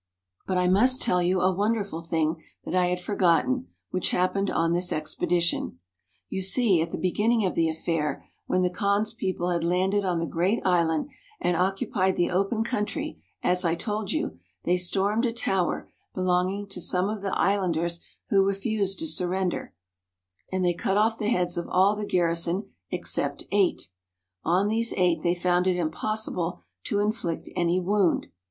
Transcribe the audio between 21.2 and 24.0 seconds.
heads of all the garrison except eight: